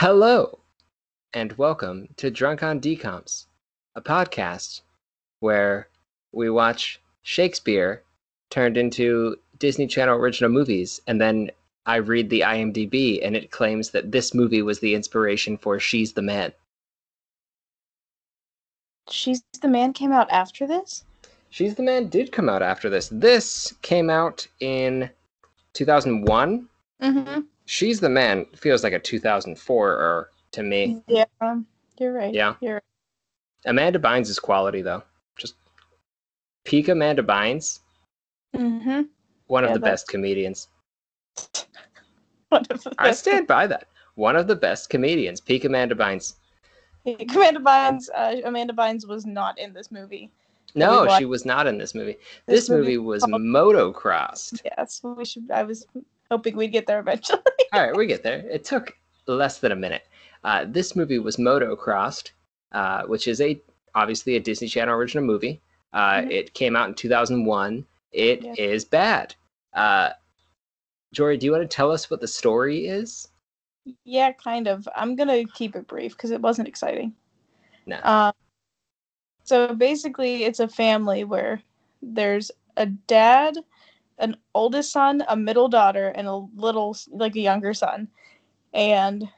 [0.00, 0.60] Hello,
[1.34, 3.44] and welcome to Drunk on DCOMs,
[3.94, 4.80] a podcast
[5.40, 5.88] where
[6.32, 8.02] we watch Shakespeare
[8.48, 11.50] turned into Disney Channel original movies, and then
[11.84, 16.14] I read the IMDb and it claims that this movie was the inspiration for She's
[16.14, 16.54] the Man.
[19.10, 21.04] She's the Man came out after this?
[21.50, 23.10] She's the Man did come out after this.
[23.12, 25.10] This came out in
[25.74, 26.70] 2001.
[27.02, 27.40] Mm-hmm.
[27.70, 31.00] She's the Man feels like a 2004 er to me.
[31.06, 31.24] Yeah,
[32.00, 32.34] you're right.
[32.34, 32.54] Yeah.
[32.60, 32.82] You're right.
[33.64, 35.04] Amanda Bynes is quality though.
[35.38, 35.54] Just
[36.64, 37.78] peak Amanda Bynes,
[38.56, 39.02] Mm-hmm.
[39.46, 40.66] one of the that- best comedians.
[42.48, 42.96] One of the best.
[42.98, 43.86] I stand by that.
[44.16, 46.34] One of the best comedians, peak Amanda Bynes.
[47.06, 48.08] Amanda Bynes.
[48.12, 50.28] Uh, Amanda Bynes was not in this movie.
[50.74, 52.16] No, she was not in this movie.
[52.46, 54.60] This This, movie, movie was called- motocrossed.
[54.64, 55.48] Yes, we should.
[55.52, 55.86] I was
[56.28, 57.38] hoping we'd get there eventually.
[57.72, 58.40] All right, we get there.
[58.50, 60.06] It took less than a minute.
[60.42, 62.30] Uh, this movie was motocrossed,
[62.72, 63.60] uh, which is a
[63.94, 65.60] obviously a Disney Channel original movie.
[65.92, 66.30] Uh, Mhm.
[66.30, 67.86] It came out in 2001.
[68.12, 68.88] It is Yeah.
[68.90, 69.34] bad.
[69.74, 70.10] Uh,
[71.12, 73.28] Jory, do you want to tell us what the story is?
[74.04, 74.88] yeah, kind of.
[74.94, 77.14] I'm gonna keep it brief because it wasn't exciting.
[77.86, 78.00] No.
[78.02, 78.32] Um,
[79.44, 81.60] so basically, it's a family where
[82.02, 83.56] there's a dad,
[84.20, 88.08] an oldest son, a middle daughter, and a little, like a younger son.
[88.72, 89.28] And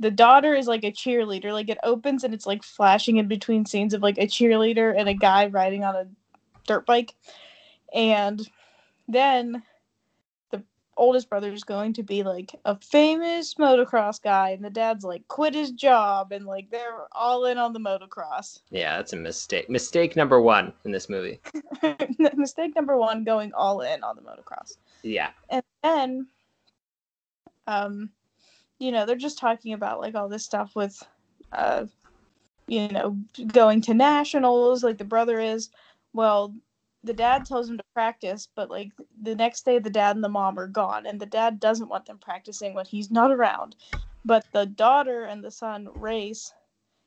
[0.00, 1.52] the daughter is like a cheerleader.
[1.52, 5.08] Like it opens and it's like flashing in between scenes of like a cheerleader and
[5.08, 6.06] a guy riding on a
[6.66, 7.14] dirt bike.
[7.94, 8.48] And
[9.06, 9.62] then the
[11.00, 15.26] oldest brother is going to be like a famous motocross guy, and the dad's like
[15.28, 18.60] quit his job, and like they're all in on the motocross.
[18.70, 19.68] Yeah, that's a mistake.
[19.70, 21.40] Mistake number one in this movie.
[22.36, 24.76] Mistake number one: going all in on the motocross.
[25.02, 25.30] Yeah.
[25.48, 26.26] and then
[27.66, 28.10] um
[28.78, 31.02] you know they're just talking about like all this stuff with
[31.52, 31.86] uh
[32.66, 33.16] you know
[33.52, 35.70] going to nationals like the brother is
[36.12, 36.54] well
[37.04, 38.90] the dad tells him to practice but like
[39.22, 42.06] the next day the dad and the mom are gone and the dad doesn't want
[42.06, 43.76] them practicing when he's not around
[44.24, 46.52] but the daughter and the son race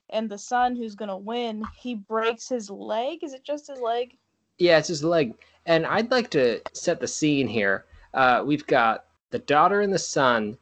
[0.09, 3.79] and the son who's going to win he breaks his leg is it just his
[3.79, 4.15] leg
[4.57, 5.33] Yeah, it's his leg.
[5.65, 7.85] And I'd like to set the scene here.
[8.13, 10.57] Uh, we've got the daughter and the son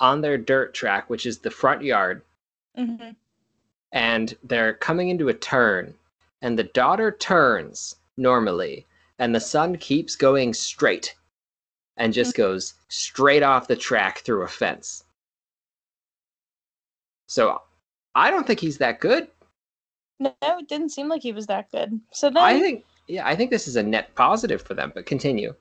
[0.00, 2.22] on their dirt track, which is the front yard,
[2.76, 3.10] mm-hmm.
[3.92, 5.94] and they're coming into a turn.
[6.42, 8.86] And the daughter turns normally,
[9.18, 11.14] and the sun keeps going straight
[11.96, 12.42] and just mm-hmm.
[12.42, 15.04] goes straight off the track through a fence.
[17.26, 17.62] So
[18.14, 19.28] I don't think he's that good.
[20.20, 23.34] no it didn't seem like he was that good so then I think, yeah, I
[23.36, 25.54] think this is a net positive for them, but continue.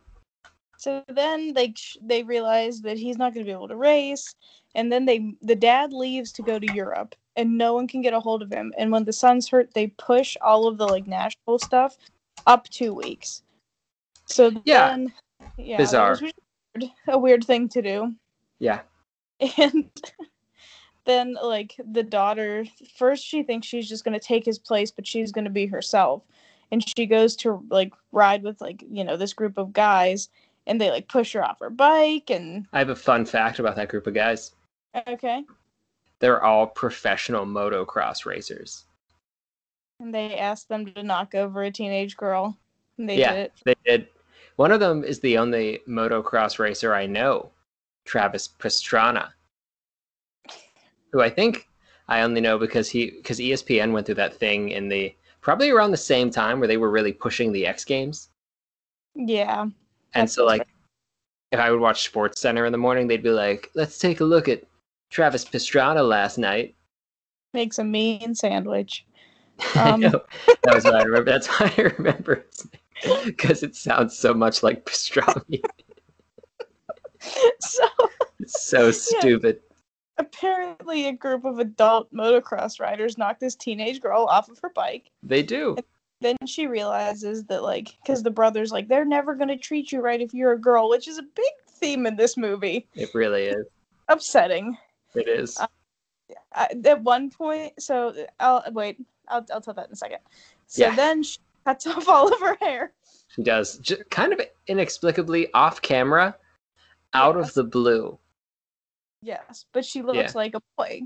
[0.77, 4.35] So then they they realize that he's not going to be able to race,
[4.75, 8.13] and then they the dad leaves to go to Europe, and no one can get
[8.13, 8.73] a hold of him.
[8.77, 11.97] And when the son's hurt, they push all of the like national stuff
[12.45, 13.41] up two weeks.
[14.27, 14.89] So Yeah.
[14.89, 15.13] then,
[15.57, 16.17] yeah, Bizarre.
[16.21, 18.13] Weird, a weird thing to do.
[18.59, 18.81] Yeah.
[19.57, 19.89] And
[21.05, 22.65] then like the daughter,
[22.97, 25.65] first she thinks she's just going to take his place, but she's going to be
[25.65, 26.23] herself.
[26.71, 30.27] And she goes to like ride with like you know this group of guys,
[30.65, 33.77] and they like push her off her bike and I have a fun fact about
[33.77, 34.51] that group of guys.
[35.07, 35.43] okay
[36.19, 38.83] They're all professional motocross racers.
[40.01, 42.57] and they asked them to knock over a teenage girl
[42.97, 43.31] and they Yeah.
[43.33, 44.07] did it They did.
[44.57, 47.51] One of them is the only motocross racer I know,
[48.05, 49.29] Travis Pastrana,
[51.11, 51.69] who I think
[52.07, 55.91] I only know because he because ESPN went through that thing in the probably around
[55.91, 58.29] the same time where they were really pushing the X Games,
[59.13, 59.67] yeah
[60.15, 60.67] and so like right.
[61.51, 64.25] if I would watch Sports Center in the morning, they'd be like, "Let's take a
[64.25, 64.63] look at
[65.11, 66.73] Travis Pastrana last night."
[67.53, 69.05] makes a mean sandwich
[69.75, 70.01] Um.
[70.01, 70.25] That
[70.73, 71.31] was what I remember.
[71.31, 72.79] That's why I remember it
[73.25, 75.61] because it sounds so much like pastrami.
[77.59, 77.87] so
[78.45, 79.59] so stupid.
[80.17, 85.09] apparently a group of adult motocross riders knocked this teenage girl off of her bike
[85.23, 85.77] They do.
[86.21, 89.99] then she realizes that like because the brother's like they're never going to treat you
[90.01, 93.45] right if you're a girl which is a big theme in this movie It really
[93.45, 93.65] is.
[94.07, 94.77] upsetting
[95.15, 95.57] It is.
[95.59, 95.67] Uh,
[96.53, 98.97] I, at one point so i'll wait
[99.27, 100.19] I'll, I'll tell that in a second
[100.67, 100.95] so Yeah.
[100.95, 102.93] then she cuts off all of her hair
[103.35, 103.77] She does.
[103.79, 106.35] J- kind of inexplicably off camera,
[107.13, 108.17] out of the blue.
[109.21, 110.31] yes but she looks Yeah.
[110.35, 111.01] like a boy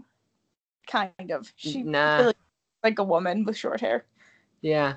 [0.87, 2.17] kind of she Nah.
[2.17, 2.33] really
[2.83, 4.05] like a woman with short hair
[4.61, 4.95] Yeah.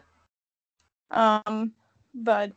[1.11, 1.72] um
[2.14, 2.52] but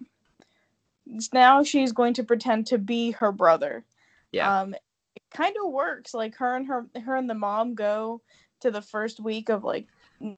[1.33, 3.86] now she's going to pretend to be her brother
[4.31, 4.62] Yeah.
[4.62, 6.13] um it kind of works.
[6.13, 8.21] Like her and her her and the mom go
[8.62, 9.88] to the first week of like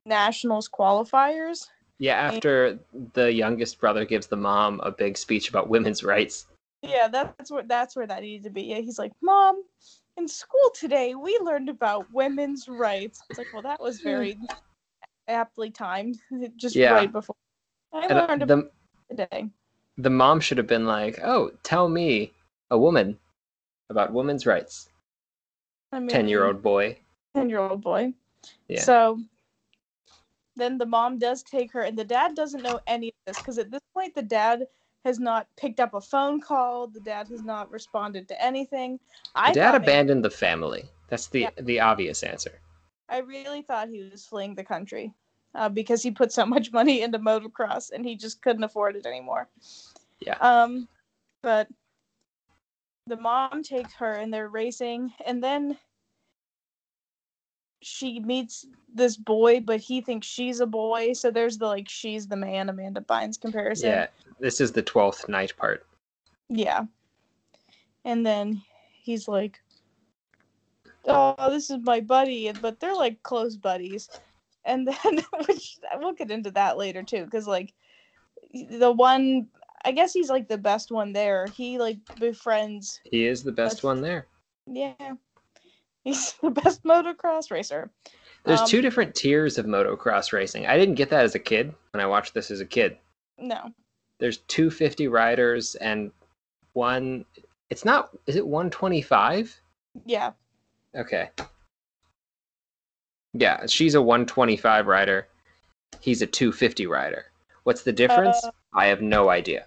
[0.05, 1.67] nationals qualifiers.
[1.99, 2.79] Yeah, after
[3.13, 6.47] the youngest brother gives the mom a big speech about women's rights.
[6.81, 8.63] Yeah, that's where that's where that needed to be.
[8.63, 9.61] Yeah, he's like, "Mom,
[10.15, 14.39] in school today we learned about women's rights." It's like, well, that was very
[15.27, 16.17] aptly timed,
[16.55, 16.93] just Yeah.
[16.93, 17.35] right before.
[17.93, 18.71] I And uh, learned about
[19.09, 19.49] the today.
[19.97, 22.31] the mom should have been like, "Oh, tell me,
[22.71, 23.19] a woman,
[23.89, 24.87] about women's rights."
[25.91, 26.97] I mean, Ten year old boy.
[27.35, 28.13] ten year old boy.
[28.69, 28.79] Yeah.
[28.79, 29.19] So
[30.59, 33.57] then the mom does take her, and the dad doesn't know any of this because
[33.57, 34.65] at this point the dad
[35.05, 36.87] has not picked up a phone call.
[36.87, 38.99] The dad has not responded to anything.
[39.35, 40.89] I Dad thought maybe- abandoned the family.
[41.07, 41.49] That's the Yeah.
[41.61, 42.59] the obvious answer.
[43.07, 45.13] I really thought he was fleeing the country
[45.55, 49.05] uh, because he put so much money into motocross and he just couldn't afford it
[49.05, 49.47] anymore.
[50.19, 50.37] Yeah.
[50.41, 50.87] Um,
[51.41, 51.67] but
[53.07, 55.77] the mom takes her and they're racing, and then
[57.81, 61.13] she meets this boy, but he thinks she's a boy.
[61.13, 63.89] So there's the like she's the man Amanda Bynes comparison.
[63.89, 64.07] Yeah,
[64.39, 65.85] this is the twelfth night part.
[66.49, 66.85] Yeah.
[68.05, 68.61] And then
[69.01, 69.61] he's like,
[71.05, 74.09] "Oh, this is my buddy," but they're like close buddies.
[74.65, 77.73] And then, which we'll get into that later too, because like
[78.53, 79.47] the one,
[79.85, 81.47] I guess he's like the best one there.
[81.47, 82.99] He like befriends.
[83.05, 84.27] He is the best one there.
[84.65, 84.93] Yeah,
[86.03, 87.89] he's the best motocross racer.
[88.45, 90.65] There's Um, two different tiers of motocross racing.
[90.65, 92.97] I didn't get that as a kid when I watched this as a kid.
[93.37, 93.73] No,
[94.19, 96.11] There's 250 riders and
[96.73, 97.25] one.
[97.69, 98.09] It's not.
[98.25, 99.61] Is it 125?
[100.05, 100.31] yeah,
[100.95, 101.29] Okay.
[103.33, 105.27] Yeah, she's a 125 rider.
[106.01, 107.25] He's a 250 rider.
[107.63, 108.43] What's the difference?
[108.43, 109.65] Uh, I have no idea.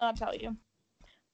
[0.00, 0.56] I'll tell you.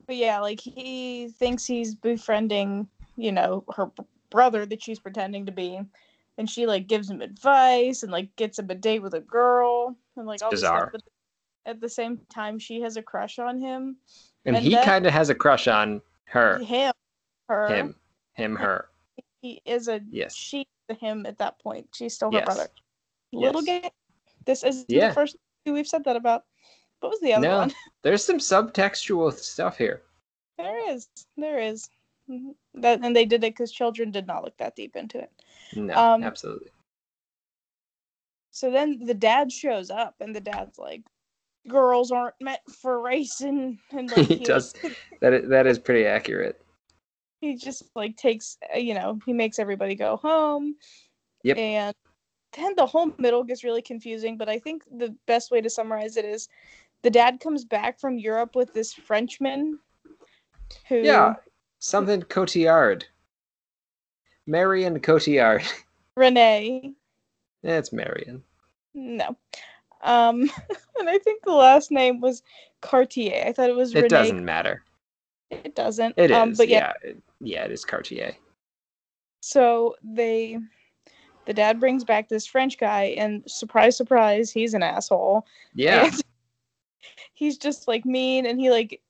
[0.07, 3.91] But yeah, like he thinks he's befriending, you know, her
[4.31, 5.81] brother that she's pretending to be,
[6.39, 9.97] and she like gives him advice and like gets him a date with a girl
[10.17, 10.91] and like all this bizarre.
[10.91, 11.03] stuff.
[11.65, 13.97] But at the same time, she has a crush on him.
[14.47, 16.59] And, and he kind of has a crush on her.
[16.59, 16.93] Him,
[17.49, 17.95] her, Him.
[18.35, 18.89] Him, her.
[19.43, 20.35] He is a Yes.
[20.35, 21.87] she to him at that point.
[21.95, 22.45] She's still her Yes.
[22.47, 22.69] brother.
[23.33, 23.83] Little Yes.
[23.83, 23.91] gay.
[24.47, 25.09] This is Yeah.
[25.09, 26.45] the first two we've said that about.
[27.01, 27.59] What was the other No.
[27.59, 27.73] one?
[28.03, 30.03] There's some subtextual stuff here.
[30.59, 31.09] There is.
[31.37, 31.89] There is.
[32.31, 32.55] Mhm.
[32.75, 35.31] That and they did it because children did not look that deep into it.
[35.75, 36.69] No, Um, absolutely.
[38.53, 41.03] So then the dad shows up and the dad's like,
[41.69, 44.75] "Girls aren't meant for racing," and like he he, does.
[45.21, 46.59] That is, that is pretty accurate.
[47.43, 50.77] he just like takes uh, you know he makes everybody go home.
[51.43, 51.59] Yep.
[51.59, 51.95] And
[52.57, 54.39] then the whole middle gets really confusing.
[54.39, 56.49] But I think the best way to summarize it is,
[57.03, 59.79] the dad comes back from Europe with this Frenchman,
[60.89, 61.35] who Yeah.
[61.81, 63.05] Something Cotillard.
[64.47, 65.63] Marion Cotillard.
[66.17, 66.93] Renee.
[67.63, 68.43] It's Marion.
[68.95, 69.37] No.
[70.03, 70.43] Um,
[70.99, 72.43] and I think the last name was
[72.81, 73.45] Cartier.
[73.47, 74.07] I thought it was Renee.
[74.07, 74.23] It Renee.
[74.23, 74.83] doesn't matter.
[75.51, 76.15] It doesn't.
[76.17, 76.37] It is.
[76.37, 77.11] Um, but yeah, yeah.
[77.11, 78.35] it- yeah, it is Cartier.
[79.41, 80.59] so they,
[81.47, 85.47] the dad brings back this French guy, and surprise, surprise, he's an asshole.
[85.75, 86.05] Yeah.
[86.05, 86.23] And
[87.35, 89.01] he's just like mean, and he like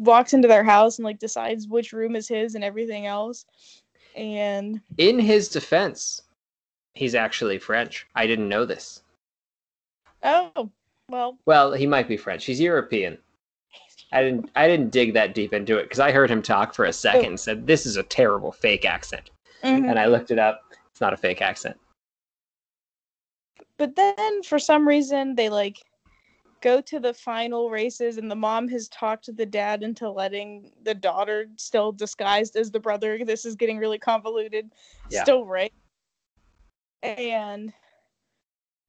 [0.00, 3.44] walks into their house and like decides which room is his and everything else.
[4.14, 6.22] And In his defense,
[6.94, 8.06] he's actually French.
[8.14, 9.02] I didn't know this.
[10.22, 10.70] oh,
[11.08, 12.44] well, Well, he might be French.
[12.44, 13.18] He's European.
[14.12, 16.84] I didn't I didn't dig that deep into it because I heard him talk for
[16.84, 19.30] a second and said this is a terrible fake accent.
[19.62, 19.90] mhm.
[19.90, 20.62] And I looked it up.
[20.90, 21.76] It's not a fake accent.
[23.78, 25.84] but then for some reason they like
[26.62, 30.94] go to the final races and the mom has talked the dad into letting the
[30.94, 34.70] daughter still disguised as the brother this is getting really convoluted
[35.10, 35.22] Yeah.
[35.22, 35.72] still right
[37.02, 37.72] and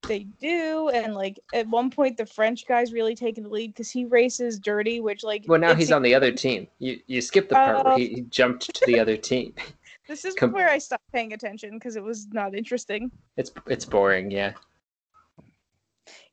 [0.06, 3.90] they do and like at one point the french guy's really taking the lead because
[3.90, 6.68] he races dirty which like Well, now he's on the other team.
[6.78, 7.96] You you skipped the part where Oh.
[7.98, 9.54] he, he jumped to the other team.
[10.08, 13.84] this is com- where i stopped paying attention because it was not interesting It's it's
[13.84, 14.52] boring, yeah.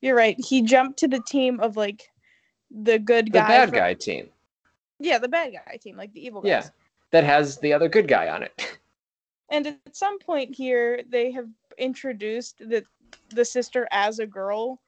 [0.01, 2.09] You're right he jumped to the team of like
[2.71, 3.41] the good guy.
[3.41, 4.29] The bad from- guy team.
[4.99, 6.69] yeah the bad guy team like the evil guys Yeah.
[7.11, 8.77] That has the other good guy on it.
[9.51, 12.83] And at some point here, they have introduced the
[13.29, 14.81] the sister as a girl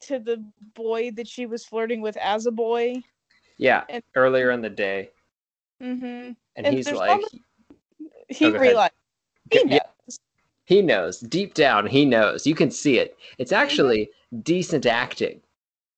[0.00, 0.44] to the
[0.74, 3.00] boy that she was flirting with as a boy.
[3.58, 3.84] yeah.
[3.88, 5.10] And- Earlier in the day.
[5.80, 6.04] Mm-hmm.
[6.04, 7.22] And, And he's like one-
[8.28, 8.92] He Oh, realized
[9.52, 9.78] he Yeah.
[10.66, 11.20] He knows.
[11.20, 12.46] Deep down he knows.
[12.46, 13.16] You can see it.
[13.38, 13.62] It's Mm-hmm.
[13.62, 14.10] actually
[14.42, 15.40] decent acting.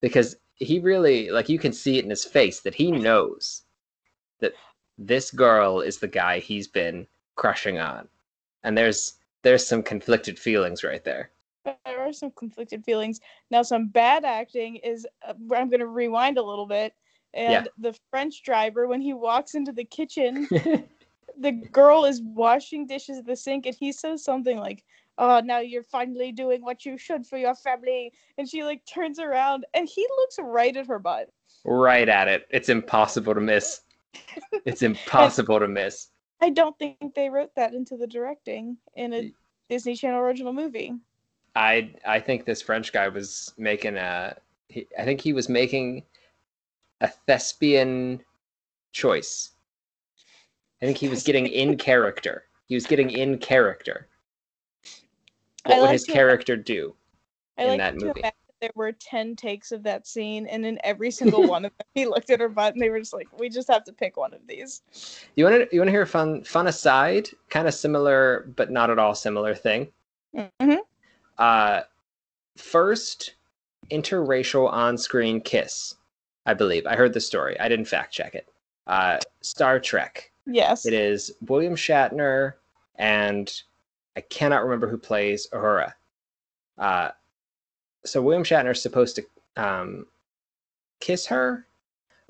[0.01, 3.65] Because he really like you can see it in his face that he knows
[4.41, 4.55] that
[4.99, 7.07] this girl is the guy he's been
[7.37, 8.09] crushing on.
[8.63, 11.31] And there's there's some conflicted feelings right there.
[11.65, 13.21] There are some conflicted feelings.
[13.51, 15.07] Now, some bad acting is.
[15.27, 16.95] Uh, I'm going to rewind a little bit.
[17.35, 17.65] And Yeah.
[17.79, 20.49] the French driver, when he walks into the kitchen,
[21.39, 24.85] the girl is washing dishes at the sink, and he says something like,
[25.17, 29.19] "Oh, now you're finally doing what you should for your family." And she like turns
[29.19, 31.31] around, and he looks right at her butt.
[31.65, 32.47] right at it.
[32.51, 33.83] It's impossible to miss.
[34.65, 36.09] It's impossible to miss.
[36.41, 39.33] I don't think they wrote that into the directing in a
[39.69, 40.95] Disney Channel original movie.
[41.57, 44.37] I I think this French guy was making a.
[44.69, 46.05] He, I think he was making
[47.01, 48.23] a thespian
[48.93, 49.53] choice.
[50.81, 52.45] I think he was getting in character.
[52.67, 54.09] He was getting in character.
[55.65, 56.95] What would his character do?
[57.59, 58.23] I in like that movie.
[58.61, 62.07] there were ten takes of that scene, and in every single one of them, he
[62.07, 64.33] looked at her butt, and they were just like, "We just have to pick one
[64.33, 64.83] of these."
[65.35, 68.71] You want to you want to hear a fun fun aside, kind of similar but
[68.71, 69.93] not at all similar thing.
[70.35, 70.75] hmm
[71.39, 71.83] Uh,
[72.57, 73.35] first
[73.91, 75.97] interracial on-screen kiss,
[76.47, 76.87] I believe.
[76.87, 77.59] I heard the story.
[77.59, 78.49] I didn't fact check it.
[78.87, 80.31] Uh, Star Trek.
[80.49, 80.87] Yes.
[80.87, 82.55] It is William Shatner
[82.97, 83.63] and
[84.17, 85.93] I cannot remember who plays Uhura.
[86.77, 87.11] Uh,
[88.05, 89.25] so William Shatner is supposed to
[89.57, 90.07] um,
[91.01, 91.67] kiss her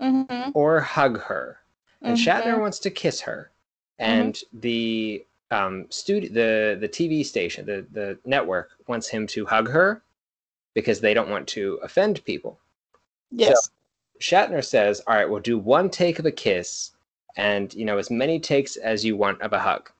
[0.00, 0.50] Mm-hmm.
[0.54, 1.58] or hug her,
[2.02, 3.50] and Shatner wants to kiss her,
[3.98, 9.68] and the um, studio, the the TV station, the the network wants him to hug
[9.68, 10.00] her
[10.72, 12.60] because they don't want to offend people.
[13.32, 13.70] Yes.
[14.20, 16.92] Shatner says, "All right, we'll do one take of a kiss,
[17.38, 19.90] and you know as many takes as you want of a hug."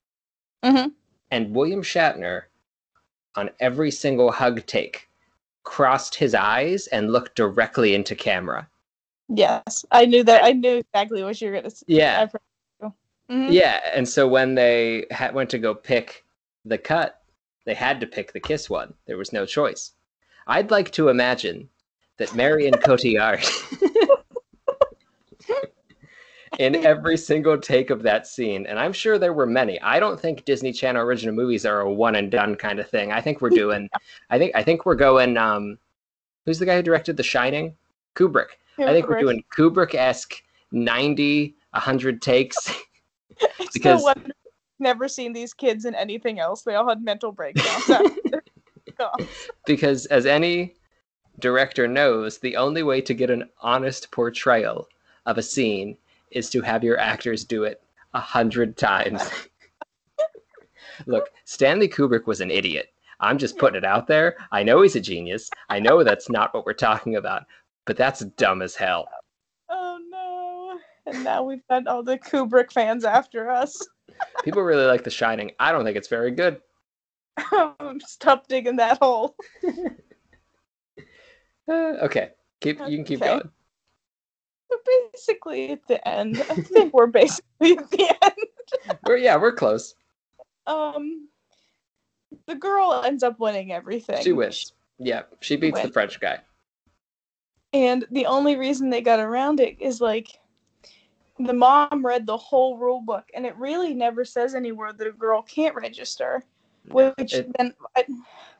[0.62, 0.92] Mhm.
[1.30, 2.44] And William Shatner,
[3.34, 5.08] on every single hug take,
[5.62, 8.68] crossed his eyes and looked directly into camera.
[9.28, 9.84] Yes.
[9.90, 10.42] I knew that.
[10.44, 11.84] I knew exactly what you were gonna say.
[11.86, 12.40] Yeah, I've heard
[12.82, 12.94] you.
[13.30, 13.52] Mhm.
[13.52, 13.80] yeah.
[13.94, 16.24] And so when they ha- went to go pick
[16.64, 17.22] the cut,
[17.66, 18.94] they had to pick the kiss one.
[19.06, 19.92] There was no choice.
[20.46, 21.68] I'd like to imagine
[22.16, 23.44] that Marion Cotillard,
[26.58, 29.80] in every single take of that scene, and I'm sure there were many.
[29.80, 33.12] I don't think Disney Channel original movies are a one and done kind of thing.
[33.12, 33.88] I think we're doing.
[34.30, 35.36] I think I think we're going.
[35.36, 35.78] Um,
[36.44, 37.76] who's the guy who directed The Shining?
[38.14, 38.48] Kubrick.
[38.78, 42.56] I think we're doing Kubrick esque 90, 100 takes.
[43.72, 44.14] Because- no
[44.80, 46.62] never seen these kids in anything else.
[46.62, 47.90] They all had mental breakdowns.
[49.66, 50.74] because as any
[51.40, 54.88] director knows, the only way to get an honest portrayal
[55.26, 55.96] of a scene
[56.30, 57.82] is to have your actors do it
[58.14, 59.22] a hundred times.
[61.06, 62.92] Look, Stanley Kubrick was an idiot.
[63.20, 64.36] I'm just putting it out there.
[64.52, 65.50] I know he's a genius.
[65.68, 67.44] I know that's not what we're talking about,
[67.84, 69.08] but that's dumb as hell.
[69.68, 70.78] oh no!
[71.12, 73.86] And now we've got all the Kubrick fans after us.
[74.44, 75.52] People really like The Shining.
[75.60, 76.60] I don't think it's very good.
[78.06, 79.36] Stop digging that hole.
[81.68, 82.30] Uh, okay,
[82.60, 83.28] keep you can keep Okay.
[83.38, 83.50] going.
[84.70, 86.38] We're basically at the end.
[86.50, 88.98] I think we're basically at the end.
[89.06, 89.94] We're yeah, we're close.
[90.66, 91.28] Um,
[92.46, 94.22] the girl ends up winning everything.
[94.22, 94.74] She wins.
[94.98, 95.88] Yeah, she beats the.
[95.90, 96.40] French guy.
[97.72, 100.38] And the only reason they got around it is like
[101.38, 105.12] the mom read the whole rule book, and it really never says anywhere that a
[105.12, 106.42] girl can't register.
[106.90, 107.74] Which It- then,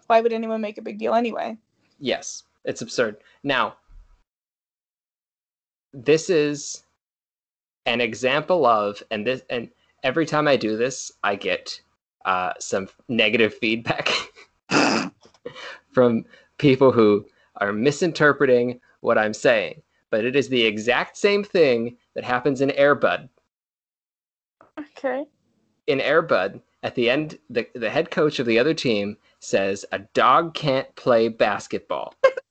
[0.07, 1.57] why would anyone make a big deal anyway?
[1.99, 3.19] Yes, it's absurd.
[3.43, 3.77] Now,
[5.93, 6.85] this is
[7.87, 9.71] an example of, and this, and
[10.03, 11.81] every time I do this, I get
[12.25, 14.11] uh, some negative feedback
[15.93, 16.25] from
[16.59, 17.25] people who
[17.57, 19.83] are misinterpreting what I'm saying.
[20.11, 23.29] But it is the exact same thing that happens in Airbud.
[24.79, 25.25] Okay.
[25.89, 29.99] in Airbud, at the end, the, the head coach of the other team says, A
[29.99, 32.15] dog can't play basketball.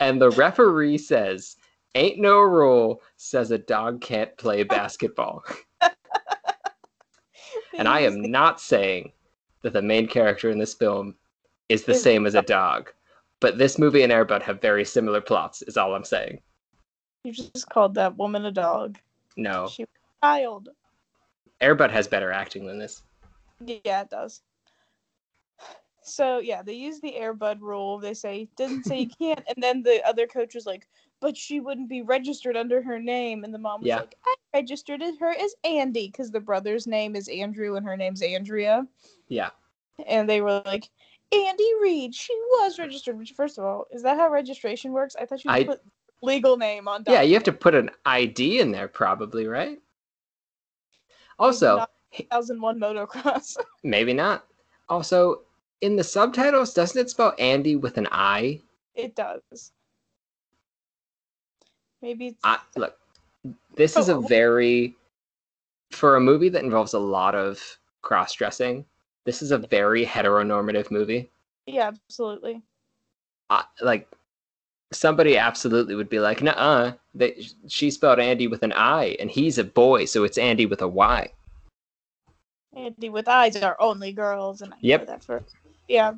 [0.00, 1.56] and the referee says,
[1.94, 5.44] Ain't no rule says a dog can't play basketball.
[7.78, 9.12] and I am not saying
[9.62, 11.14] that the main character in this film
[11.68, 12.90] is the same as a dog.
[13.40, 16.40] But this movie and Airbud have very similar plots, is all I'm saying.
[17.24, 18.98] You just called that woman a dog.
[19.36, 19.88] No, She was
[20.22, 20.68] a child.
[21.60, 23.02] Airbud has better acting than this.
[23.64, 24.42] Yeah, it does.
[26.10, 27.98] So yeah, they use the Airbud rule.
[27.98, 30.86] They say doesn't say you can't, and then the other coach was like,
[31.20, 33.98] "But she wouldn't be registered under her name." And the mom was Yeah.
[33.98, 38.22] like, "I registered her as Andy because the brother's name is Andrew and her name's
[38.22, 38.86] Andrea."
[39.28, 39.50] Yeah.
[40.06, 40.90] And they were like,
[41.32, 45.14] "Andy Reed, she was registered." Which, first of all, is that how registration works?
[45.20, 45.80] I thought you I- put
[46.22, 47.04] legal name on.
[47.06, 49.80] Yeah, you have to put an ID in there, probably, right?
[51.38, 53.56] Also, not 2001 motocross.
[53.84, 54.46] maybe not.
[54.88, 55.42] Also,
[55.80, 58.60] in the subtitles, doesn't it spell Andy with an I?
[58.94, 59.72] it does.
[62.02, 62.98] Maybe it's I look,
[63.76, 64.20] this is a Oh.
[64.20, 64.96] very
[65.90, 67.60] for a movie that involves a lot of
[68.02, 68.84] cross dressing.
[69.24, 71.30] This is a very heteronormative movie.
[71.66, 72.62] yeah, absolutely.
[73.50, 74.08] I, like
[74.92, 79.58] somebody absolutely would be like, "Nuh-uh, they, she spelled Andy with an I, and he's
[79.58, 81.32] a boy, so it's Andy with a Y."
[82.76, 85.00] Andy with eyes are only girls, and I Yep.
[85.00, 85.42] know that for
[85.90, 86.12] yeah.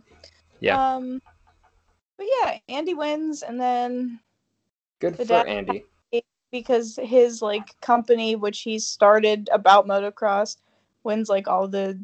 [0.61, 0.95] Yeah.
[0.97, 1.21] Um,
[2.17, 4.21] but yeah, Andy wins, and then
[5.01, 5.85] Good The for Andy.
[6.53, 10.59] because his like company, which he started about motocross,
[11.03, 11.99] wins like all the,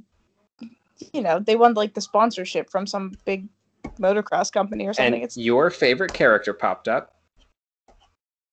[1.13, 3.47] you know, they won like the sponsorship from some big
[4.01, 5.15] motocross company or something.
[5.15, 7.15] And it's your favorite character popped up.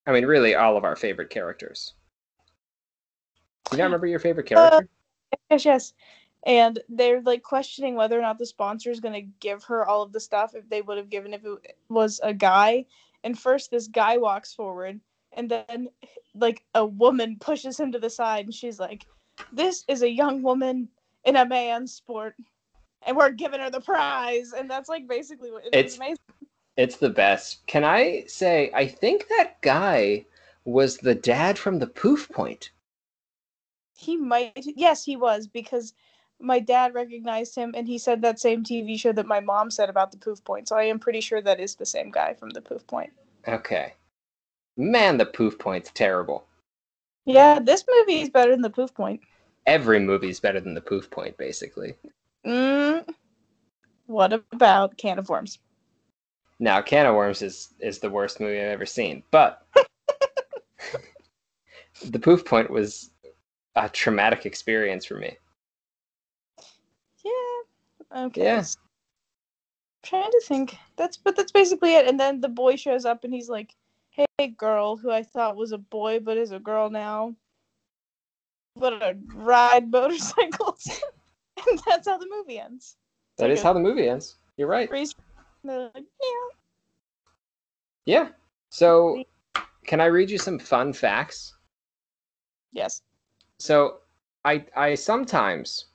[0.06, 1.94] I mean, really, all of our favorite characters.
[3.70, 4.88] Do you not remember your favorite Uh, character?
[5.50, 5.92] yes, yes.
[6.46, 10.00] And they're like questioning whether or not the sponsor is going to give her all
[10.02, 12.86] of the stuff if they would have given if it was a guy.
[13.24, 15.00] And first, this guy walks forward,
[15.32, 15.88] and then
[16.36, 19.06] like a woman pushes him to the side, and she's like,
[19.52, 20.88] "This is a young woman
[21.24, 22.36] in a man's sport,
[23.02, 26.18] and we're giving her the prize." And that's like basically what it It's- amazing.
[26.76, 27.66] It's the best.
[27.66, 30.26] Can I say, I think that guy
[30.66, 32.70] was the dad from the Poof Point.
[33.96, 35.94] He might, yes, he was because
[36.40, 39.88] my dad recognized him, and he said that same TV show that my mom said
[39.88, 40.68] about the Poof Point.
[40.68, 43.12] So I am pretty sure that is the same guy from the Poof Point.
[43.48, 43.94] Okay.
[44.76, 46.46] Man, the Poof Point's terrible.
[47.24, 49.20] Yeah, this movie is better than the Poof Point.
[49.66, 51.94] Every movie's better than the Poof Point, basically.
[52.46, 53.08] Mm,
[54.06, 55.58] what about Can of Worms?
[56.58, 59.66] Now, Can of Worms is, is the worst movie I've ever seen, but
[62.04, 63.10] the Poof Point was
[63.74, 65.36] a traumatic experience for me.
[68.14, 68.42] Okay.
[68.44, 68.56] Yeah.
[68.58, 68.76] s-
[70.02, 70.76] Trying to think.
[70.96, 72.06] That's but that's basically it.
[72.06, 73.74] And then the boy shows up and he's like,
[74.10, 77.34] "Hey, girl, who I thought was a boy but is a girl now.
[78.76, 81.02] But I ride motorcycles."
[81.68, 82.96] and that's how the movie ends.
[83.38, 83.66] That is Okay.
[83.66, 84.36] how the movie ends.
[84.56, 84.90] You're right.
[84.90, 85.08] Like,
[85.64, 86.48] yeah.
[88.04, 88.28] Yeah.
[88.70, 89.24] So,
[89.84, 91.54] can I read you some fun facts?
[92.72, 93.02] Yes.
[93.58, 93.98] So,
[94.44, 95.86] I I sometimes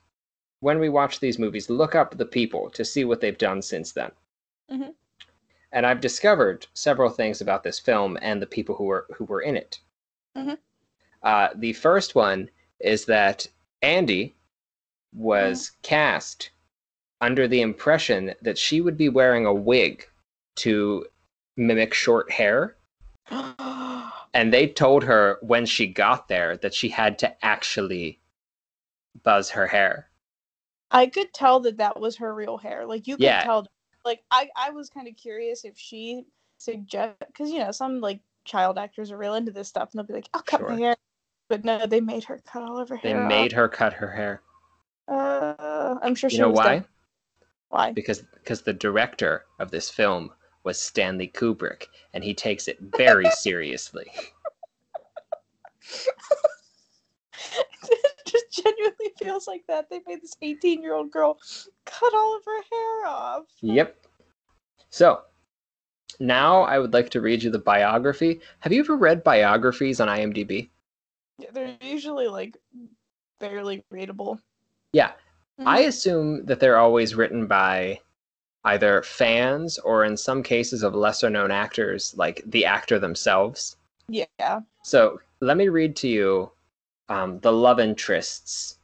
[0.62, 3.90] when we watch these movies look up the people to see what they've done since
[3.90, 4.12] then.
[4.70, 4.94] Mhm.
[5.72, 9.42] And I've discovered several things about this film and the people who were who were
[9.42, 9.80] in it.
[10.36, 10.58] Mhm.
[11.20, 12.48] Uh, the first one
[12.78, 13.48] is that
[13.82, 14.36] Andy
[15.12, 16.50] was cast
[17.20, 20.08] under the impression that she would be wearing a wig
[20.56, 21.06] to
[21.56, 22.76] mimic short hair.
[24.34, 28.18] And they told her when she got there that she had to actually
[29.22, 30.08] buzz her hair.
[30.92, 32.86] I could tell that that was her real hair.
[32.86, 33.40] Like you could Yeah.
[33.40, 33.66] tell.
[34.06, 36.24] Like I, I was kind of curious if she
[36.58, 40.06] suggest because you know some like child actors are real into this stuff and they'll
[40.08, 40.96] be like, "I'll cut my hair,"
[41.50, 43.26] but no, they made her cut all of her They hair.
[43.28, 44.42] made her cut her hair.
[45.08, 45.58] off.
[45.60, 46.78] Uh, I'm sure she You know why?
[46.78, 46.88] def-
[47.70, 47.92] why?
[47.94, 50.32] Because because the director of this film
[50.64, 54.12] was Stanley Kubrick, and he takes it very seriously.
[58.62, 59.88] genuinely feels like that.
[59.90, 61.38] They made this 18 year old girl
[61.86, 63.44] cut all of her hair off.
[63.60, 63.96] Yep.
[64.90, 65.22] So
[66.20, 68.40] now I would like to read you the biography.
[68.60, 70.68] Have you ever read biographies on IMDb?
[71.38, 72.56] Yeah, They're usually like
[73.40, 74.38] barely readable.
[74.92, 75.12] Yeah.
[75.60, 75.66] Mhm.
[75.66, 78.00] I assume that they're always written by
[78.64, 83.76] either fans or in some cases of lesser known actors, like the actor themselves.
[84.08, 84.60] yeah.
[84.84, 86.52] So let me read to you
[87.08, 88.78] um, the love interest's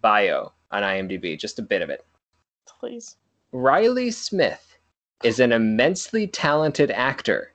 [0.00, 2.04] bio on IMDb, just a bit of it.
[2.66, 3.16] Please.
[3.52, 4.78] Riley Smith
[5.22, 7.52] is an immensely talented actor.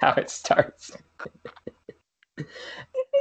[0.00, 0.92] How it starts.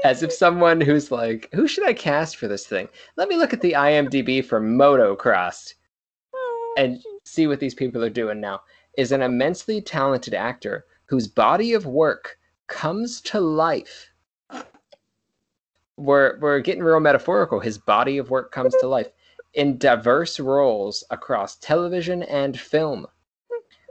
[0.03, 2.87] As if someone who's like, who should I cast for this thing?
[3.15, 5.73] Let me look at the IMDb for Motocross
[6.77, 8.61] and see what these people are doing now.
[8.97, 14.11] Is an immensely talented actor whose body of work comes to life.
[15.97, 17.59] We're, we're getting real metaphorical.
[17.59, 19.09] His body of work comes to life
[19.53, 23.07] in diverse roles across television and film.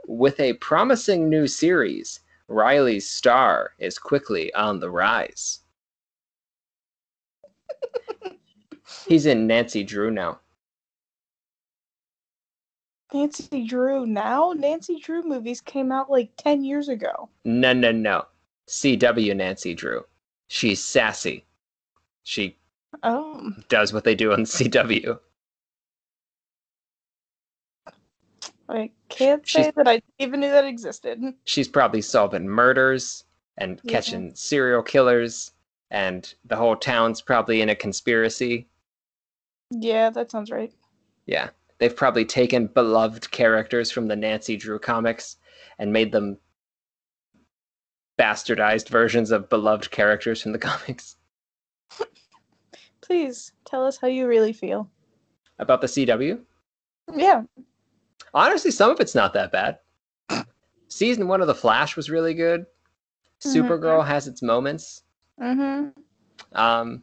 [0.07, 5.59] With a promising new series, Riley's star is quickly on the rise.
[9.07, 10.39] He's in Nancy Drew now.
[13.13, 14.53] Nancy Drew now?
[14.55, 17.29] Nancy Drew movies came out like 10 years ago.
[17.45, 18.25] No, no, no.
[18.67, 20.05] CW Nancy Drew.
[20.47, 21.45] She's sassy.
[22.27, 22.57] She
[23.03, 25.17] Oh, does what they do on CW.
[28.67, 31.21] I can't say She's- that I even knew that existed.
[31.45, 33.23] She's probably solving murders
[33.57, 33.91] and Yeah.
[33.93, 35.53] catching serial killers,
[35.89, 38.67] and the whole town's probably in a conspiracy.
[39.71, 40.73] Yeah, that sounds right.
[41.27, 41.51] Yeah.
[41.77, 45.37] They've probably taken beloved characters from the Nancy Drew comics
[45.79, 46.39] and made them
[48.19, 51.15] bastardized versions of beloved characters from the comics.
[53.07, 54.89] Please tell us how you really feel.
[55.59, 56.39] About the CW?
[57.15, 57.43] Yeah.
[58.33, 59.79] Honestly, some of it's not that bad.
[60.89, 62.65] Season one of The Flash was really good.
[63.45, 63.55] Mhm.
[63.65, 65.03] Supergirl has its moments.
[65.41, 65.89] Mm-hmm.
[66.51, 67.01] Um,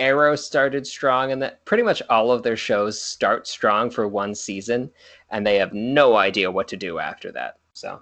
[0.00, 4.34] Arrow started strong, and that pretty much all of their shows start strong for one
[4.34, 4.90] season,
[5.30, 7.58] and they have no idea what to do after that.
[7.74, 8.00] So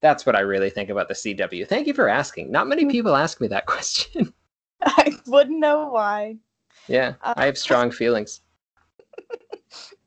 [0.00, 1.68] that's what I really think about the CW.
[1.68, 2.50] Thank you for asking.
[2.50, 4.32] Not many people ask me that question.
[4.96, 6.36] I wouldn't know why.
[6.88, 8.40] yeah, uh, I have strong feelings.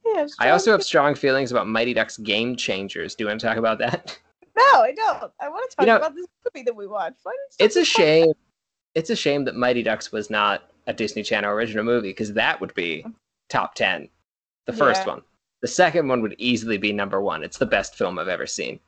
[0.05, 3.15] Yeah, I also have strong feelings about Mighty Ducks Game Changers.
[3.15, 4.17] Do you want to talk about that?
[4.57, 5.31] No, I don't.
[5.39, 7.19] I want to talk know- about this movie that we watched.
[7.59, 8.31] It's a shame.
[8.95, 12.59] It's a shame that Mighty Ducks was not a Disney Channel original movie because that
[12.59, 13.05] would be
[13.49, 14.09] top 10.
[14.65, 15.13] The first Yeah.
[15.13, 15.21] one.
[15.61, 17.43] The second one would easily be number one.
[17.43, 18.79] It's the best film I've ever seen.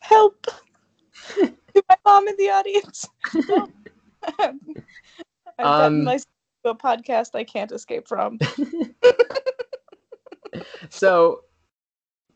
[0.00, 0.46] Help!
[1.88, 3.08] My mom in the audience.
[5.58, 6.26] I've Um, myself
[6.64, 8.38] to a podcast I can't escape from.
[10.90, 11.40] So,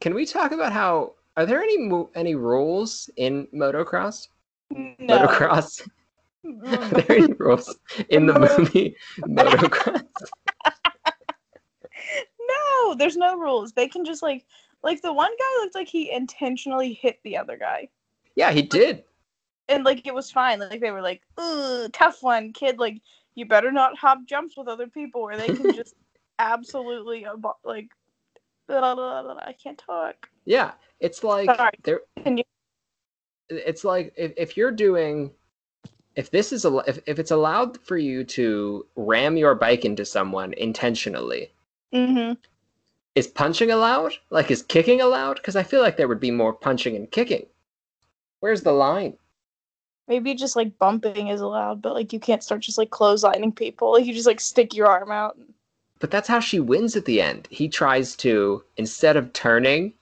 [0.00, 4.28] can we talk about how are there any mo- any rules in motocross?
[4.70, 5.18] No.
[5.18, 5.88] Motocross.
[6.66, 10.02] are there any rules in the movie motocross?
[12.40, 13.72] no, there's no rules.
[13.72, 14.44] They can just like
[14.82, 17.88] like the one guy looked like he intentionally hit the other guy.
[18.36, 19.04] Yeah, he did.
[19.70, 20.58] And like it was fine.
[20.58, 22.78] Like they were like, Ugh, tough one, kid.
[22.78, 23.00] Like
[23.36, 25.94] you better not hop jumps with other people or they can just
[26.38, 27.88] absolutely abo- like
[28.68, 29.38] blah, blah, blah.
[29.40, 30.28] I can't talk.
[30.44, 31.48] Yeah, it's like
[31.84, 32.00] there.
[33.48, 35.30] It's like if, if you're doing,
[36.16, 40.04] if this is a, if, if it's allowed for you to ram your bike into
[40.04, 41.52] someone intentionally,
[41.92, 42.34] Mm-hmm.
[43.16, 44.14] is punching allowed?
[44.30, 45.36] Like is kicking allowed?
[45.36, 47.46] Because I feel like there would be more punching and kicking.
[48.40, 49.16] Where's the line?
[50.10, 53.92] Maybe just like bumping is allowed, but like you can't start just like clotheslining people.
[53.92, 55.38] Like you just like stick your arm out.
[56.00, 57.46] But that's how she wins at the end.
[57.48, 59.94] He tries to instead of turning,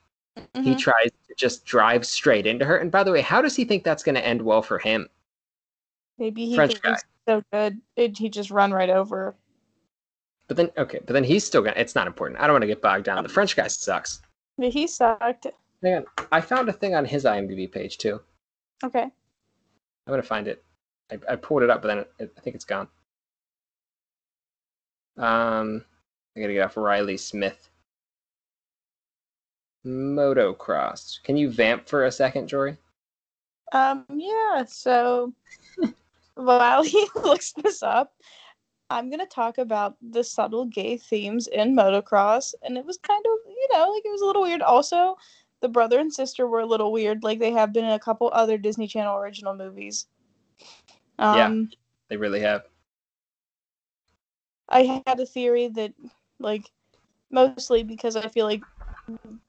[0.54, 0.78] he Mhm.
[0.78, 2.78] tries to just drive straight into her.
[2.78, 5.10] And by the way, how does he think that's going to end well for him?
[6.16, 9.36] Maybe he French he's so good, it, he just run right over.
[10.46, 11.76] But then okay, but then he's still gonna.
[11.76, 12.40] It's not important.
[12.40, 13.22] I don't want to get bogged down.
[13.22, 14.22] The French guy sucks.
[14.56, 15.48] But he sucked.
[15.82, 18.22] Hang on, I found a thing on his IMDb page too.
[18.82, 19.10] Okay.
[20.08, 20.64] I'm gonna find it.
[21.12, 22.88] I, I pulled it up, but then it, I think it's gone.
[25.18, 25.84] Um,
[26.34, 27.68] I gotta get off Riley Smith.
[29.86, 31.22] Motocross.
[31.22, 32.78] Can you vamp for a second, Jory?
[33.72, 34.06] Um.
[34.14, 34.64] Yeah.
[34.66, 35.34] So
[36.36, 38.14] while he looks this up,
[38.88, 43.38] I'm gonna talk about the subtle gay themes in motocross, and it was kind of
[43.46, 44.62] you know like it was a little weird.
[44.62, 45.16] Also,
[45.60, 48.30] the brother and sister were a little weird, like they have been in a couple
[48.32, 50.06] other Disney Channel original movies.
[51.18, 51.54] Yeah.
[51.54, 51.70] Um,
[52.08, 52.64] They really have.
[54.68, 55.94] I had a theory that,
[56.38, 56.70] like,
[57.30, 58.64] mostly because I feel like,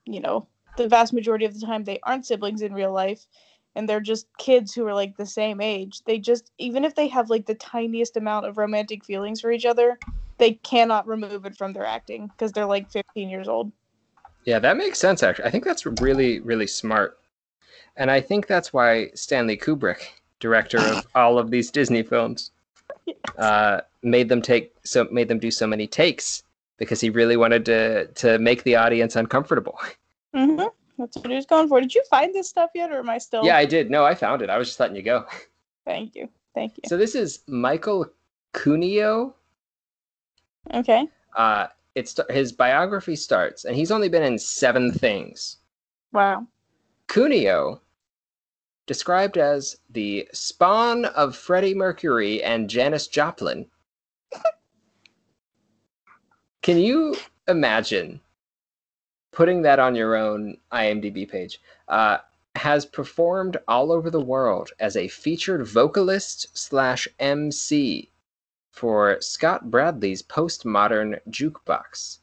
[0.06, 3.28] you know, the vast majority of the time they aren't siblings in real life
[3.76, 6.04] and they're just kids who are like the same age.
[6.06, 9.66] They just, even if they have like the tiniest amount of romantic feelings for each
[9.66, 10.00] other,
[10.38, 13.72] they cannot remove it from their acting because they're like 15 years old.
[14.50, 15.22] Yeah, that makes sense.
[15.22, 17.20] Actually, I think that's really, really smart,
[17.96, 20.08] and I think that's why Stanley Kubrick,
[20.40, 22.50] director of all of these Disney films,
[23.38, 26.42] uh, made them take so made them do so many takes
[26.78, 29.78] because he really wanted to to make the audience uncomfortable.
[30.36, 30.66] Mm-hmm.
[30.98, 31.80] That's what he was going for.
[31.80, 33.46] Did you find this stuff yet, or am I still?
[33.46, 33.92] Yeah, I did.
[33.92, 34.50] No, I found it.
[34.50, 35.26] I was just letting you go.
[35.86, 36.28] Thank you.
[36.56, 36.82] Thank you.
[36.88, 38.08] So this is Michael
[38.56, 39.34] Cunio.
[40.74, 41.08] Okay.
[41.36, 41.68] Uh,
[42.00, 45.58] it's his biography starts, and he's only been in seven things.
[46.14, 46.48] Wow.
[47.08, 47.82] Cunio,
[48.88, 53.66] described as the spawn of Freddie Mercury and Janis Joplin.
[56.62, 57.16] Can you
[57.48, 58.22] imagine
[59.32, 61.60] putting that on your own IMDb page?
[61.90, 62.20] Uh,
[62.56, 68.10] has performed all over the world as a featured vocalist slash MC
[68.80, 72.20] for Scott Bradlee's postmodern jukebox.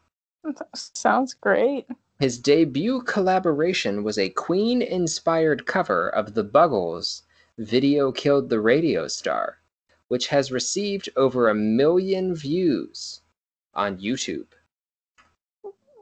[0.75, 1.87] Sounds great.
[2.19, 7.25] His debut collaboration was a Queen inspired cover of The Buggles'
[7.59, 9.59] Video Killed the Radio Star,
[10.09, 13.21] which has received over a million views
[13.75, 14.47] on YouTube.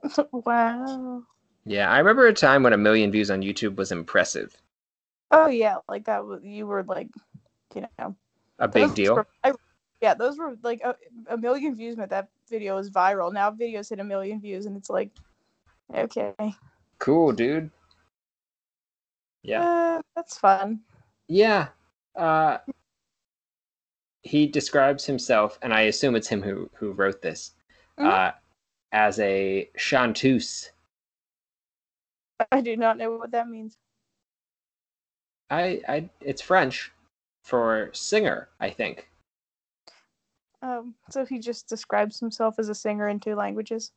[0.32, 1.24] wow.
[1.64, 4.56] Yeah, I remember a time when a million views on YouTube was impressive.
[5.32, 7.08] Oh yeah, like that was you were like,
[7.74, 8.14] you know,
[8.60, 9.26] A big deal.
[9.42, 9.52] I,
[10.04, 10.94] yeah, those were like a,
[11.28, 13.32] a million views meant that video was viral.
[13.32, 15.10] Now videos hit a million views and it's like,
[15.94, 16.34] okay,
[16.98, 17.70] Cool, dude.
[19.42, 19.62] Yeah.
[19.62, 20.80] uh, that's fun.
[21.26, 21.68] Yeah.
[22.14, 22.58] Uh,
[24.22, 27.52] he describes himself, and I assume it's him who, who wrote this,
[27.98, 28.06] Mhm.
[28.06, 28.32] uh,
[28.92, 30.70] as a chanteuse.
[32.52, 33.78] I do not know what that means.
[35.48, 36.92] I, I, it's French
[37.42, 39.08] for singer, I think.
[40.64, 43.92] Um, so he just describes himself as a singer in two languages.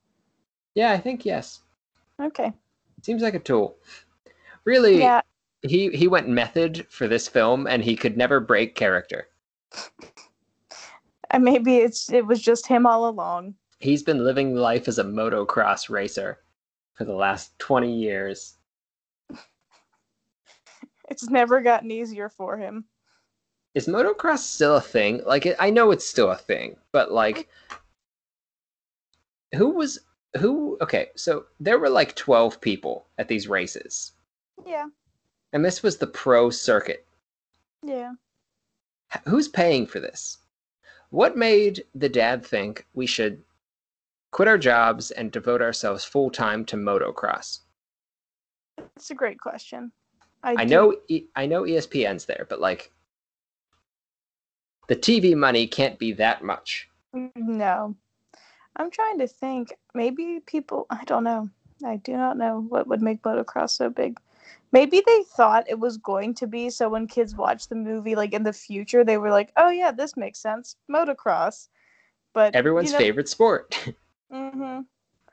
[0.76, 1.62] Yeah, I think yes.
[2.22, 2.52] Okay.
[3.02, 3.78] Seems like a tool.
[4.66, 5.22] Really, Yeah.
[5.62, 9.30] he he went method for this film, and he could never break character.
[11.30, 13.56] And maybe it's it was just him all along.
[13.80, 16.40] He's been living life as a motocross racer
[16.94, 18.56] for the last twenty years.
[21.10, 22.86] It's never gotten easier for him.
[23.78, 25.22] Is motocross still a thing?
[25.24, 27.48] Like, it, I know it's still a thing, but like,
[29.54, 30.00] who was
[30.40, 30.80] who?
[30.82, 34.14] Okay, so there were like twelve people at these races,
[34.66, 34.88] Yeah.
[35.54, 37.06] and this was the pro circuit.
[37.84, 38.14] Yeah.
[39.26, 40.40] Who's paying for this?
[41.12, 43.44] What made the dad think we should
[44.32, 47.60] quit our jobs and devote ourselves full time to motocross?
[48.80, 49.92] That's a great question.
[50.42, 50.72] I do-
[51.10, 52.92] know, I know ESPN's there, but like,
[54.88, 56.90] the TV money can't be that much.
[57.14, 57.96] No.
[58.76, 59.74] I'm trying to think.
[59.94, 61.50] Maybe people, I don't know.
[61.86, 64.18] I do not know what would make motocross so big.
[64.72, 68.34] Maybe they thought it was going to be so when kids watch the movie, like
[68.34, 70.76] in the future, they were like, oh, yeah, this makes sense.
[70.92, 71.70] Motocross.
[72.34, 73.76] But Everyone's favorite sport.
[74.32, 74.82] hmm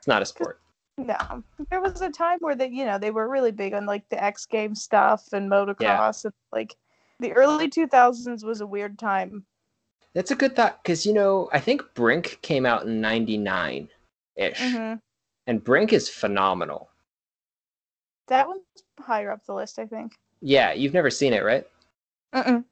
[0.05, 0.59] it's not a sport.
[0.97, 1.43] No.
[1.69, 4.23] There was a time where they, you know, they were really big on like the
[4.23, 6.25] X Games stuff and motocross.
[6.25, 6.75] And like
[7.19, 9.45] the early 2000s was a weird time.
[10.13, 13.89] That's a good thought because you know I think Brink came out in '99
[14.37, 14.93] ish, hmm
[15.47, 16.89] and Brink is phenomenal.
[18.27, 18.63] That one's
[18.99, 20.13] higher up the list, I think.
[20.41, 21.67] Yeah, you've never seen it, right?
[22.33, 22.63] Mm-mm.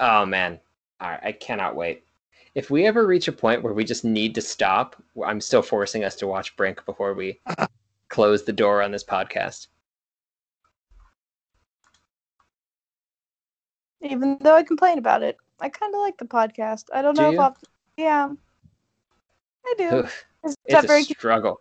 [0.00, 0.60] Oh man,
[1.00, 2.04] All right, I cannot wait.
[2.54, 6.04] If we ever reach a point where we just need to stop, I'm still forcing
[6.04, 7.40] us to watch Brink before we
[8.08, 9.66] close the door on this podcast.
[14.04, 16.84] Even though I complain about it, I kind of like the podcast.
[16.92, 17.34] I don't Do know you?
[17.36, 17.56] if I'll.
[17.96, 18.28] Yeah,
[19.66, 19.96] I do.
[19.98, 21.04] Oof, It's, a very.
[21.04, 21.60] struggle.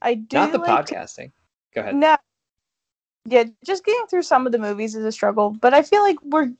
[0.00, 1.30] I do Not the like to- podcasting.
[1.74, 1.94] Go ahead.
[1.94, 2.16] No.
[3.24, 6.16] Yeah, just getting through some of the movies is a struggle, but I feel like
[6.24, 6.52] we're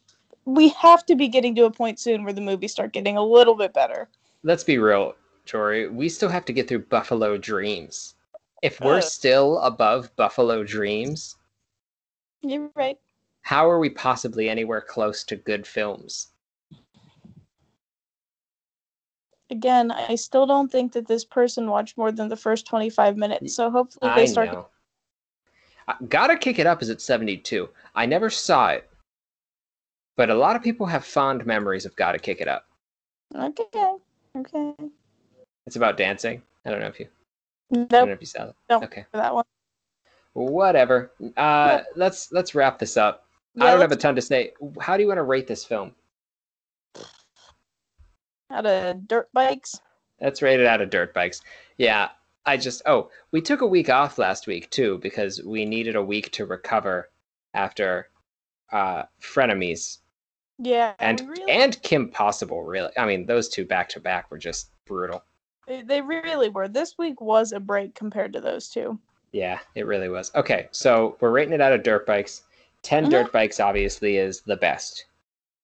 [0.44, 3.22] we have to be getting to a point soon where the movies start getting a
[3.24, 4.08] little bit better.
[4.44, 5.14] Let's be real,
[5.46, 5.88] Tori.
[5.88, 8.14] We still have to get through Buffalo Dreams.
[8.62, 9.02] If we're Ugh.
[9.02, 11.36] still above Buffalo Dreams,
[12.42, 12.98] You're right.
[13.42, 16.28] how are we possibly anywhere close to good films?
[19.50, 23.54] Again, I still don't think that this person watched more than the first 25 minutes,
[23.54, 24.52] so hopefully they I start.
[24.52, 24.68] know.
[26.08, 27.68] Gotta Kick It Up is at 72.
[27.94, 28.88] I never saw it,
[30.16, 32.66] but a lot of people have fond memories of Gotta Kick It Up.
[33.34, 33.96] Okay.
[34.36, 34.74] Okay.
[35.66, 36.42] It's about dancing.
[36.64, 37.08] I don't know if you.
[37.72, 38.54] I don't know if you saw that.
[38.70, 38.84] Nope.
[38.84, 39.04] Okay.
[39.10, 39.44] For that one.
[40.34, 41.12] Whatever.
[41.36, 43.26] Uh, let's let's wrap this up.
[43.60, 44.52] I don't have a ton to say.
[44.80, 45.92] How do you want to rate this film?
[48.50, 49.80] out of dirt bikes.
[50.20, 51.40] That's rated out of dirt bikes.
[51.78, 52.10] Yeah,
[52.46, 56.02] I just oh, we took a week off last week too because we needed a
[56.02, 57.10] week to recover
[57.54, 58.08] after
[58.72, 59.98] uh frenemies
[60.58, 60.94] Yeah.
[60.98, 62.62] and really, and Kim Possible.
[62.62, 65.24] Really, I mean those two back to back were just brutal.
[65.66, 66.68] they really were.
[66.68, 68.98] This week was a break compared to those two.
[69.32, 70.30] Yeah, it really was.
[70.34, 72.42] Okay, so we're rating it out of dirt bikes.
[72.82, 73.10] 10 Mhm.
[73.10, 75.06] dirt bikes obviously is the best.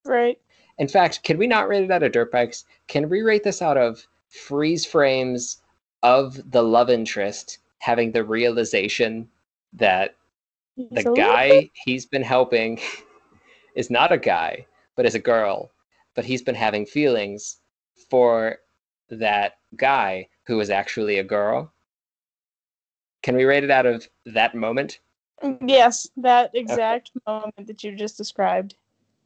[0.04, 0.40] Right.
[0.78, 2.64] In fact, can we not rate it out of dirt bikes?
[2.86, 5.60] Can we rate this out of freeze frames
[6.02, 9.28] of the love interest having the realization
[9.72, 10.14] that
[10.76, 12.78] the guy he's been helping
[13.74, 15.72] is not a guy, but is a girl,
[16.14, 17.58] but he's been having feelings
[18.08, 18.60] for
[19.10, 21.72] that guy who is actually a girl?
[23.22, 25.00] Can we rate it out of that moment?
[25.66, 28.76] Yes, that exact moment that you just described.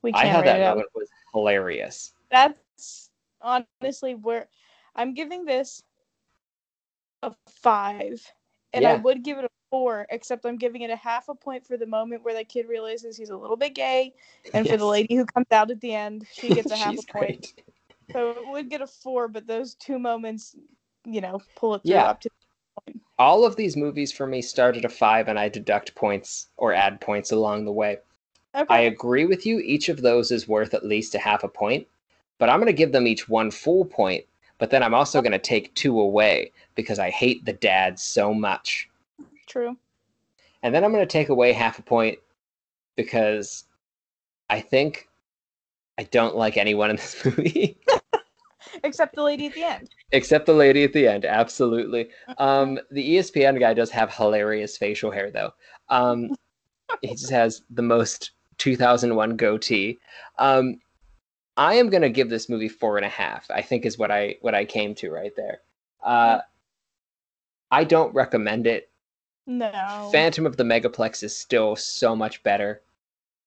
[0.02, 0.76] We I can't had that it out.
[0.76, 2.12] moment was hilarious.
[2.31, 4.48] That's honestly where
[4.94, 5.83] I'm giving this
[7.22, 8.26] a five.
[8.74, 11.66] And I would give it a four, except I'm giving it a half a point
[11.66, 14.14] for the moment where the kid realizes he's a little bit gay.
[14.55, 17.12] And for the lady who comes out at the end, she gets a half a
[17.12, 17.12] point.
[17.12, 17.55] great.
[18.12, 20.57] So it would get a four, but those two moments,
[21.05, 22.05] you know, pull it through Yeah.
[22.05, 22.31] up to
[23.23, 26.75] All of these movies for me start at a five, and I deduct points or
[26.75, 27.99] add points along the way.
[28.53, 28.67] Okay.
[28.69, 29.61] I agree with you.
[29.61, 31.87] Each of those is worth at least a half a point,
[32.39, 34.25] but I'm going to give them each one full point.
[34.59, 38.35] But then I'm also going to take two away because I hate the dad so
[38.35, 38.91] much.
[39.47, 39.77] True.
[40.65, 42.19] And then I'm going to take away half a point
[42.97, 43.67] because
[44.51, 45.09] I think
[45.97, 47.79] I don't like anyone in this movie
[48.85, 49.91] Except the lady at the end.
[50.13, 51.25] except the lady at the end.
[51.25, 52.09] Absolutely.
[52.39, 55.53] Um, the ESPN guy does have hilarious facial hair, though.
[55.89, 56.31] Um,
[57.01, 59.99] he just has the most 2001 goatee.
[60.39, 60.79] Um,
[61.57, 63.51] I am gonna give this movie four and a half.
[63.51, 65.59] I think is what I what I came to right there.
[66.03, 66.39] Uh,
[67.71, 68.91] I don't recommend it.
[69.47, 70.09] No.
[70.13, 72.83] Phantom of the Megaplex is still so much better.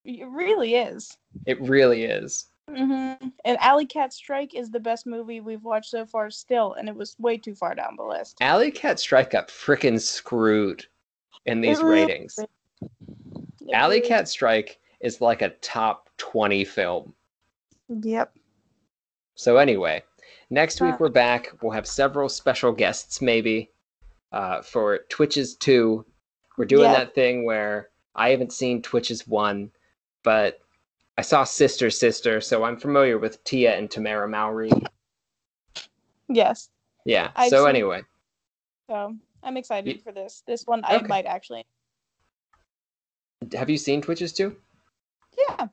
[0.03, 1.17] it really is.
[1.45, 2.45] It really is.
[2.69, 6.89] Hmm And Alley Cat Strike is the best movie we've watched so far, still, and
[6.89, 8.37] it was way too far down the list.
[8.41, 10.85] Alley Cat Strike got frickin' screwed
[11.45, 12.39] in these really ratings.
[13.73, 17.13] Alley really- Cat Strike is like a top 20 film.
[17.89, 18.35] Yep.
[19.35, 20.03] So anyway,
[20.49, 20.97] next week Uh.
[20.99, 21.51] we're back.
[21.61, 23.69] We'll have several special guests maybe
[24.31, 26.03] uh, for Twitches 2.
[26.57, 26.93] We're doing Yeah.
[26.97, 29.71] that thing where I haven't seen Twitches 1,
[30.23, 30.59] but
[31.17, 34.71] I saw Sister Sister, so I'm familiar with Tia and Tamera Mowry.
[36.27, 36.69] Yes.
[37.05, 37.31] Yeah.
[37.35, 38.01] I've so seen- anyway,
[38.89, 40.43] So I'm excited Ye- for this.
[40.45, 41.07] This one I Okay.
[41.07, 41.65] might actually.
[43.53, 44.55] have you seen Twitches too?
[45.37, 45.67] Yeah.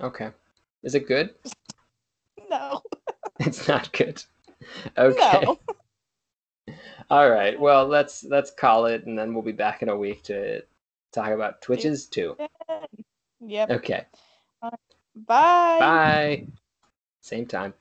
[0.00, 0.30] Okay.
[0.82, 1.34] Is it good?
[2.50, 2.80] No.
[3.40, 4.22] It's not good.
[4.96, 5.42] Okay.
[5.44, 5.58] No.
[7.10, 7.58] All right.
[7.60, 10.62] Well, let's let's call it, and then we'll be back in a week to
[11.12, 12.36] talk about Twitches too.
[13.40, 13.70] Yep.
[13.70, 14.04] Okay.
[15.26, 15.78] Bye.
[15.78, 16.46] Bye.
[17.20, 17.74] Same time.